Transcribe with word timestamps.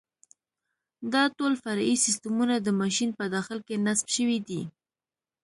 دا 1.13 1.23
ټول 1.37 1.53
فرعي 1.63 1.95
سیسټمونه 2.05 2.55
د 2.59 2.67
ماشین 2.81 3.09
په 3.19 3.25
داخل 3.35 3.59
کې 3.67 3.81
نصب 3.85 4.07
شوي 4.15 4.39
دي. 4.47 4.61